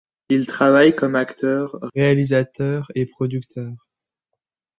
[0.29, 3.71] Il travaille comme acteur, réalisateur et producteur.